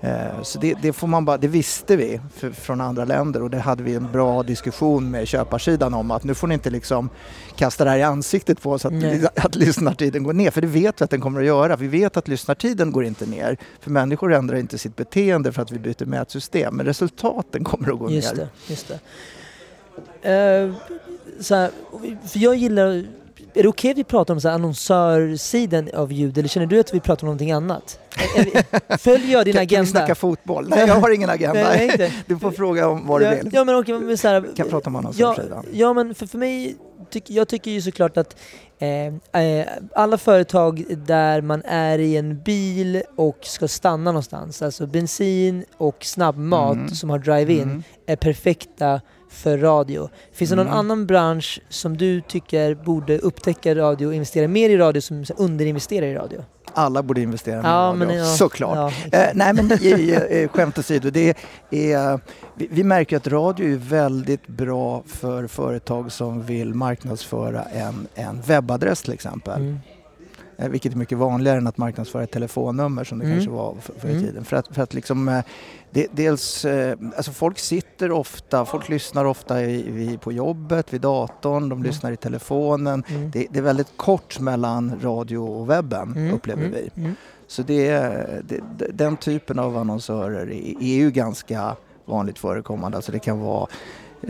Eh, 0.00 0.42
så 0.42 0.58
det, 0.58 0.74
det, 0.82 0.92
får 0.92 1.06
man 1.06 1.24
bara, 1.24 1.36
det 1.36 1.48
visste 1.48 1.96
vi 1.96 2.20
för, 2.34 2.50
från 2.50 2.80
andra 2.80 3.04
länder 3.04 3.42
och 3.42 3.50
det 3.50 3.58
hade 3.58 3.82
vi 3.82 3.94
en 3.94 4.12
bra 4.12 4.42
diskussion 4.42 5.10
med 5.10 5.28
köparsidan 5.28 5.94
om 5.94 6.10
att 6.10 6.24
nu 6.24 6.34
får 6.34 6.46
ni 6.46 6.54
inte 6.54 6.70
liksom 6.70 7.08
kasta 7.56 7.84
det 7.84 7.90
här 7.90 7.98
i 7.98 8.02
ansiktet 8.02 8.62
på 8.62 8.72
oss 8.72 8.84
att, 8.84 8.92
att 9.44 9.54
lyssnartiden 9.54 10.22
går 10.22 10.32
ner. 10.32 10.50
För 10.50 10.60
det 10.60 10.66
vet 10.66 11.00
vi 11.00 11.04
att 11.04 11.10
den 11.10 11.20
kommer 11.20 11.40
att 11.40 11.46
göra. 11.46 11.76
Vi 11.76 11.88
vet 11.88 12.16
att 12.16 12.28
lyssnartiden 12.28 12.92
går 12.92 13.04
inte 13.04 13.26
ner. 13.26 13.56
För 13.80 13.90
människor 13.90 14.32
ändrar 14.32 14.56
inte 14.56 14.78
sitt 14.78 14.96
beteende 14.96 15.52
för 15.52 15.62
att 15.62 15.72
vi 15.72 15.78
byter 15.78 16.04
mätsystem. 16.04 16.76
Men 16.76 16.86
resultaten 16.86 17.64
kommer 17.64 17.92
att 17.92 17.98
gå 17.98 18.10
just 18.10 18.36
ner. 18.36 18.42
Det, 18.42 18.70
just 18.70 18.92
det. 20.22 20.64
Uh, 20.64 20.74
så 21.40 21.54
här, 21.54 21.70
för 22.28 22.38
jag 22.38 22.56
gillar 22.56 23.04
är 23.54 23.62
det 23.62 23.68
okej 23.68 23.68
okay 23.68 23.90
att 23.90 23.98
vi 23.98 24.04
pratar 24.04 24.34
om 24.34 24.40
så 24.40 24.48
annonsörsidan 24.48 25.90
av 25.94 26.12
ljud 26.12 26.38
eller 26.38 26.48
känner 26.48 26.66
du 26.66 26.80
att 26.80 26.94
vi 26.94 27.00
pratar 27.00 27.22
om 27.22 27.26
någonting 27.26 27.52
annat? 27.52 28.00
Följer 28.98 29.32
jag 29.32 29.44
din 29.44 29.54
kan, 29.54 29.62
agenda? 29.62 29.66
Kan 29.66 29.80
vi 29.80 29.86
snacka 29.86 30.14
fotboll? 30.14 30.68
Nej, 30.68 30.84
jag 30.86 30.94
har 30.94 31.10
ingen 31.10 31.30
agenda. 31.30 31.62
Nej, 31.62 32.12
du 32.26 32.38
får 32.38 32.50
fråga 32.50 32.88
om 32.88 33.06
vad 33.06 33.22
ja, 33.22 33.30
du 33.30 33.36
vill. 33.36 33.50
Ja, 33.52 33.64
men 33.64 33.74
okay, 33.74 33.98
men 33.98 34.18
så 34.18 34.28
här, 34.28 34.44
kan 34.56 34.68
prata 34.68 34.90
om 34.90 34.96
annonsörssidan. 34.96 35.64
Ja, 35.66 35.78
ja, 35.78 35.92
men 35.92 36.14
för, 36.14 36.26
för 36.26 36.38
mig, 36.38 36.76
tyck, 37.10 37.30
jag 37.30 37.48
tycker 37.48 37.70
ju 37.70 37.82
såklart 37.82 38.16
att 38.16 38.36
eh, 38.78 39.42
eh, 39.42 39.66
alla 39.94 40.18
företag 40.18 40.84
där 41.06 41.40
man 41.40 41.62
är 41.64 41.98
i 41.98 42.16
en 42.16 42.42
bil 42.42 43.02
och 43.16 43.38
ska 43.42 43.68
stanna 43.68 44.12
någonstans, 44.12 44.62
alltså 44.62 44.86
bensin 44.86 45.64
och 45.76 46.04
snabbmat 46.04 46.76
mm. 46.76 46.88
som 46.88 47.10
har 47.10 47.18
drive-in, 47.18 47.62
mm. 47.62 47.82
är 48.06 48.16
perfekta 48.16 49.00
för 49.28 49.58
radio. 49.58 50.08
Finns 50.32 50.50
det 50.50 50.56
någon 50.56 50.66
mm. 50.66 50.78
annan 50.78 51.06
bransch 51.06 51.60
som 51.68 51.96
du 51.96 52.20
tycker 52.20 52.74
borde 52.74 53.18
upptäcka 53.18 53.74
radio 53.74 54.06
och 54.06 54.14
investera 54.14 54.48
mer 54.48 54.70
i 54.70 54.76
radio 54.76 55.00
som 55.00 55.24
underinvesterar 55.36 56.06
i 56.06 56.14
radio? 56.14 56.44
Alla 56.74 57.02
borde 57.02 57.20
investera 57.20 57.62
mer 57.62 57.68
ja, 57.68 57.96
i 57.96 58.00
radio, 58.00 58.16
ja, 58.16 58.24
såklart. 58.24 58.94
Ja, 59.12 59.18
eh, 59.18 59.30
nej 59.34 59.52
men 59.52 59.72
eh, 60.30 60.48
skämt 60.48 60.78
åsido, 60.78 61.10
det 61.10 61.36
är, 61.70 62.20
vi, 62.54 62.68
vi, 62.70 62.84
märker 62.84 63.16
att 63.16 63.26
radio 63.26 63.72
är 63.72 63.76
väldigt 63.76 64.46
bra 64.46 65.02
för 65.06 65.46
företag 65.46 66.12
som 66.12 66.42
vill 66.42 66.74
marknadsföra 66.74 67.62
en, 67.62 68.06
en 68.14 68.40
webbadress 68.40 69.02
till 69.02 69.12
exempel. 69.12 69.60
Mm. 69.60 69.78
Eh, 70.58 70.68
vilket 70.68 70.92
är 70.92 70.96
mycket 70.96 71.18
vanligare 71.18 71.58
än 71.58 71.66
att 71.66 71.76
marknadsföra 71.76 72.22
ett 72.22 72.30
telefonnummer 72.30 73.04
som 73.04 73.18
det 73.18 73.24
mm. 73.24 73.36
kanske 73.36 73.50
var 73.50 73.76
förr 73.80 74.08
i 74.08 74.12
mm. 74.12 74.22
tiden. 74.24 74.44
För 74.44 74.56
att, 74.56 74.74
för 74.74 74.82
att 74.82 74.94
liksom, 74.94 75.28
eh, 75.28 75.44
det, 75.90 76.06
dels, 76.12 76.64
eh, 76.64 76.98
alltså 77.16 77.32
folk 77.32 77.58
sitter 77.58 78.10
ofta, 78.10 78.64
folk 78.64 78.88
lyssnar 78.88 79.24
ofta 79.24 79.64
i, 79.64 80.18
på 80.22 80.32
jobbet, 80.32 80.92
vid 80.92 81.00
datorn, 81.00 81.68
de 81.68 81.72
mm. 81.78 81.82
lyssnar 81.82 82.12
i 82.12 82.16
telefonen. 82.16 83.04
Mm. 83.08 83.30
Det, 83.30 83.46
det, 83.50 83.58
är 83.58 83.62
väldigt 83.62 83.96
kort 83.96 84.40
mellan 84.40 85.00
radio 85.02 85.38
och 85.38 85.70
webben 85.70 86.12
mm. 86.16 86.34
upplever 86.34 86.64
mm. 86.64 86.72
vi. 86.94 87.12
Så 87.46 87.62
det, 87.62 87.90
det, 88.44 88.60
den 88.92 89.16
typen 89.16 89.58
av 89.58 89.76
annonsörer 89.76 90.46
är, 90.46 90.82
är 90.82 90.96
ju 90.96 91.10
ganska 91.10 91.76
vanligt 92.04 92.38
förekommande. 92.38 92.96
Alltså 92.96 93.12
det 93.12 93.18
kan 93.18 93.40
vara 93.40 93.68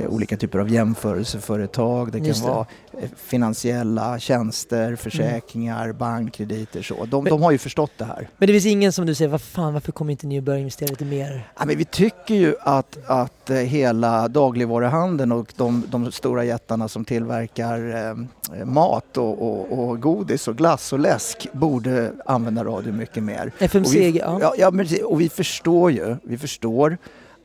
olika 0.09 0.37
typer 0.37 0.59
av 0.59 0.71
jämförelseföretag. 0.71 2.13
Det 2.13 2.21
kan 2.21 2.29
det. 2.29 2.43
vara 2.43 2.67
eh, 3.01 3.09
finansiella 3.17 4.19
tjänster, 4.19 4.97
försäkringar, 4.97 5.85
mm. 5.85 5.99
bankkrediter. 5.99 6.83
Så. 6.83 7.05
De, 7.05 7.25
men, 7.25 7.31
de, 7.31 7.43
har 7.43 7.51
ju 7.51 7.59
förstått 7.59 7.93
det 7.97 8.05
här. 8.05 8.29
Men 8.39 8.47
det 8.47 8.53
finns 8.53 8.67
ingen 8.67 8.93
som 8.93 9.07
du 9.07 9.15
säger, 9.15 9.29
vad 9.29 9.41
fan, 9.41 9.73
varför 9.73 9.93
kommer 9.93 10.11
inte 10.11 10.27
ni 10.27 10.39
att 10.39 10.45
börja 10.45 10.59
investera 10.59 10.91
lite 10.91 11.05
mer? 11.05 11.49
Ja, 11.59 11.65
men 11.67 11.79
vi 11.79 11.85
tycker 11.85 12.35
ju 12.35 12.55
att, 12.61 12.99
att 13.07 13.51
eh, 13.51 13.57
hela 13.57 14.29
dagligvaruhandeln 14.29 15.33
och 15.33 15.53
de, 15.57 15.85
de 15.91 16.13
stora 16.13 16.45
jättarna 16.45 16.89
som 16.89 17.05
tillverkar 17.05 18.09
eh, 18.09 18.65
mat 18.65 19.17
och, 19.17 19.43
och, 19.43 19.79
och, 19.79 20.01
godis 20.01 20.49
och 20.49 20.57
glass 20.57 20.93
och 20.93 20.99
läsk 20.99 21.47
borde 21.53 22.13
använda 22.27 22.65
radio 22.65 22.93
mycket 22.93 23.23
mer. 23.23 23.53
FMCG, 23.59 24.17
ja. 24.17 24.39
ja. 24.41 24.55
ja 24.59 24.71
men, 24.71 24.87
och 25.05 25.21
vi 25.21 25.29
förstår 25.29 25.91
ju, 25.91 26.17
vi 26.23 26.39
förstår 26.39 26.99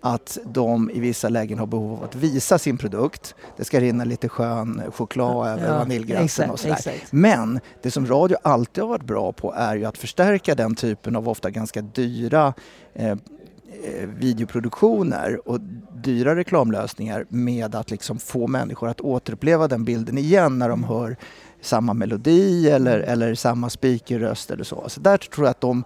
att 0.06 0.38
de 0.46 0.90
i 0.90 1.00
vissa 1.00 1.30
lägen 1.30 1.60
har 1.60 1.66
behov 1.66 1.98
av 1.98 2.04
att 2.04 2.16
visa 2.16 2.60
sin 2.60 2.78
produkt. 2.78 3.36
Det 3.58 3.66
ska 3.66 3.80
rinna 3.80 4.04
lite 4.04 4.30
skön 4.30 4.82
choklad 4.94 5.48
över 5.48 5.68
ja, 5.68 5.78
vaniljglassen 5.78 6.50
och 6.50 6.60
sådär. 6.60 6.74
Exakt. 6.74 7.12
Men 7.12 7.60
det 7.82 7.92
som 7.92 8.08
radio 8.08 8.38
alltid 8.42 8.84
har 8.84 8.90
varit 8.90 9.06
bra 9.06 9.32
på 9.32 9.54
är 9.54 9.76
ju 9.76 9.86
att 9.86 9.98
förstärka 9.98 10.56
den 10.56 10.76
typen 10.76 11.16
av 11.16 11.30
ofta 11.30 11.50
ganska 11.50 11.82
dyra 11.82 12.54
eh, 12.94 13.10
eh 13.10 13.18
videoproduktioner 14.18 15.50
och 15.50 15.60
dyra 15.94 16.36
reklamlösningar 16.36 17.26
med 17.30 17.76
att 17.76 17.92
liksom 17.92 18.20
få 18.20 18.48
människor 18.48 18.90
att 18.90 19.02
återuppleva 19.02 19.68
den 19.68 19.86
bilden 19.86 20.18
igen 20.18 20.60
när 20.60 20.70
de 20.70 20.84
hör 20.84 21.18
samma 21.62 21.94
melodi 21.94 22.70
eller, 22.70 23.00
eller 23.00 23.36
samma 23.36 23.70
speakerröst 23.70 24.52
eller 24.52 24.64
så. 24.64 24.84
Så 24.88 25.00
där 25.00 25.18
tror 25.18 25.46
jag 25.46 25.52
att 25.52 25.62
de 25.62 25.84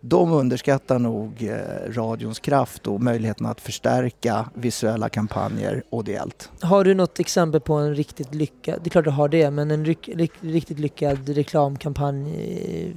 de 0.00 0.32
underskattar 0.32 0.98
nog 0.98 1.42
eh, 1.42 1.92
radions 1.92 2.38
kraft 2.38 2.86
och 2.86 3.02
möjligheten 3.02 3.46
att 3.46 3.60
förstärka 3.60 4.50
visuella 4.54 5.08
kampanjer 5.08 5.82
ideellt. 5.92 6.50
Har 6.60 6.84
du 6.84 6.94
något 6.94 7.20
exempel 7.20 7.60
på 7.60 7.74
en 7.74 7.94
riktigt 7.94 8.34
lyckad, 8.34 8.80
det 8.82 8.88
är 8.88 8.90
klart 8.90 9.04
du 9.04 9.10
har 9.10 9.28
det, 9.28 9.50
men 9.50 9.70
en 9.70 9.84
ryck, 9.84 10.08
riktigt 10.40 10.78
lyckad 10.78 11.28
reklamkampanj 11.28 12.30
i, 12.30 12.92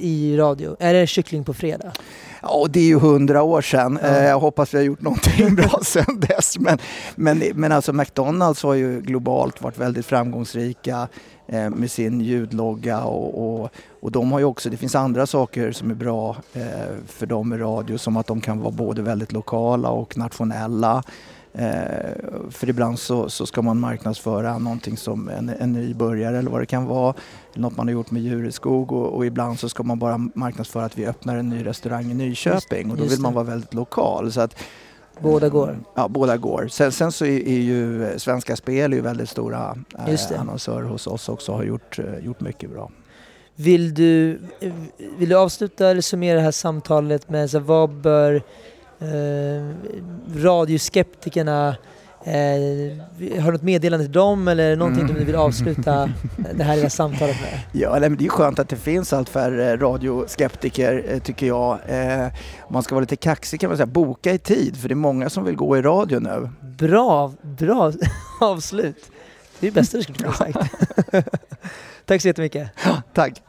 i 0.00 0.36
radio? 0.36 0.76
Är 0.78 0.94
det 0.94 1.06
Kyckling 1.06 1.44
på 1.44 1.54
fredag? 1.54 1.92
Ja, 2.42 2.66
det 2.70 2.80
är 2.80 2.84
ju 2.84 2.98
hundra 2.98 3.42
år 3.42 3.62
sedan. 3.62 3.98
Ja. 4.02 4.08
Eh, 4.08 4.24
jag 4.24 4.40
hoppas 4.40 4.74
vi 4.74 4.78
har 4.78 4.84
gjort 4.84 5.02
någonting 5.02 5.54
bra 5.54 5.78
sedan 5.82 6.20
dess. 6.20 6.58
Men, 6.58 6.78
men, 7.14 7.42
men 7.54 7.72
alltså 7.72 7.92
McDonalds 7.92 8.62
har 8.62 8.74
ju 8.74 9.00
globalt 9.00 9.62
varit 9.62 9.78
väldigt 9.78 10.06
framgångsrika 10.06 11.08
eh, 11.46 11.70
med 11.70 11.90
sin 11.90 12.20
ljudlogga 12.20 13.04
och, 13.04 13.62
och, 13.62 13.70
och, 14.00 14.12
de 14.12 14.32
har 14.32 14.38
ju 14.38 14.44
också, 14.44 14.70
det 14.70 14.76
finns 14.76 14.94
andra 14.94 15.26
saker 15.26 15.72
som 15.72 15.90
är 15.90 15.94
bra 15.94 16.36
eh, 16.54 16.62
för 17.06 17.26
dem 17.26 17.52
i 17.52 17.56
radio 17.56 17.98
som 17.98 18.16
att 18.16 18.26
de 18.26 18.40
kan 18.40 18.60
vara 18.60 18.70
både 18.70 19.02
väldigt 19.02 19.32
lokala 19.32 19.88
och 19.88 20.16
nationella. 20.16 21.02
Eh, 21.58 22.10
för 22.50 22.68
ibland 22.68 22.98
så, 22.98 23.28
så, 23.28 23.46
ska 23.46 23.62
man 23.62 23.80
marknadsföra 23.80 24.58
någonting 24.58 24.96
som 24.96 25.28
en, 25.28 25.48
en 25.48 25.72
nybörjare 25.72 26.38
eller 26.38 26.50
vad 26.50 26.60
det 26.60 26.66
kan 26.66 26.86
vara. 26.86 27.14
Något 27.54 27.76
man 27.76 27.86
har 27.86 27.92
gjort 27.92 28.10
med 28.10 28.22
Djureskog 28.22 28.92
och, 28.92 29.12
och 29.12 29.26
ibland 29.26 29.58
så 29.58 29.68
ska 29.68 29.82
man 29.82 29.98
bara 29.98 30.18
marknadsföra 30.34 30.84
att 30.84 30.98
vi 30.98 31.06
öppnar 31.06 31.36
en 31.36 31.48
ny 31.48 31.66
restaurang 31.66 32.10
i 32.10 32.14
Nyköping 32.14 32.90
och 32.90 32.96
då 32.96 33.04
vill 33.04 33.20
man 33.20 33.34
vara 33.34 33.44
väldigt 33.44 33.74
lokal. 33.74 34.32
Så 34.32 34.40
att, 34.40 34.56
Båda 35.20 35.48
går? 35.48 35.78
Ja, 35.94 36.08
båda 36.08 36.36
går. 36.36 36.68
Sen, 36.68 36.92
sen 36.92 37.12
så 37.12 37.24
är, 37.24 37.48
är, 37.48 37.58
ju 37.58 38.14
Svenska 38.18 38.56
Spel 38.56 38.92
är 38.92 38.96
ju 38.96 39.02
väldigt 39.02 39.28
stora 39.28 39.76
eh, 40.08 40.40
annonsörer 40.40 40.82
hos 40.82 41.06
oss 41.06 41.28
också 41.28 41.52
och 41.52 41.58
har 41.58 41.64
gjort, 41.64 41.98
eh, 41.98 42.18
gjort 42.24 42.40
mycket 42.40 42.70
bra. 42.70 42.90
Vill 43.54 43.94
du, 43.94 44.40
vill 45.18 45.28
du 45.28 45.34
avsluta 45.34 45.88
eller 45.88 46.00
summera 46.00 46.36
det 46.36 46.42
här 46.42 46.50
samtalet 46.50 47.28
med 47.28 47.50
så 47.50 47.58
vad 47.58 47.90
bör 47.90 48.42
eh, 48.98 49.74
radioskeptikerna 50.36 51.76
Eh, 52.26 52.32
har 53.40 53.46
du 53.46 53.52
något 53.52 53.62
meddelande 53.62 54.04
till 54.04 54.12
dem 54.12 54.48
eller 54.48 54.76
någonting 54.76 55.04
mm. 55.04 55.16
du 55.16 55.24
vill 55.24 55.34
avsluta 55.34 56.10
det 56.54 56.64
här 56.64 56.76
lilla 56.76 56.90
samtalet 56.90 57.36
med? 57.40 57.60
Ja, 57.72 58.00
det 58.00 58.24
är 58.24 58.28
skönt 58.28 58.58
att 58.58 58.68
det 58.68 58.76
finns 58.76 59.12
allt 59.12 59.28
färre 59.28 59.76
radioskeptiker 59.76 61.04
eh, 61.08 61.18
tycker 61.18 61.46
jag. 61.46 61.78
Eh, 61.86 62.26
om 62.60 62.72
man 62.72 62.82
ska 62.82 62.94
vara 62.94 63.00
lite 63.00 63.16
kaxig 63.16 63.60
kan 63.60 63.70
man 63.70 63.76
säga 63.76 63.86
boka 63.86 64.32
i 64.32 64.38
tid 64.38 64.76
för 64.76 64.88
det 64.88 64.92
är 64.92 64.96
många 64.96 65.30
som 65.30 65.44
vill 65.44 65.56
gå 65.56 65.76
i 65.76 65.82
radio 65.82 66.18
nu. 66.18 66.48
Bra, 66.60 67.32
bra 67.42 67.92
avslut. 68.40 69.10
Det 69.60 69.66
är 69.66 69.70
det 69.70 69.74
bästa 69.74 69.96
du 69.96 70.02
skulle 70.02 70.18
kunna 70.18 70.32
sagt. 70.32 70.58
Tack 72.04 72.22
så 72.22 72.28
jättemycket. 72.28 72.70
tack. 73.14 73.42